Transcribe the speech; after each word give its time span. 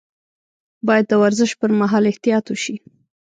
باید 0.87 1.05
د 1.09 1.13
ورزش 1.23 1.51
پر 1.59 1.71
مهال 1.79 2.03
احتیاط 2.11 2.45
وشي. 2.49 2.75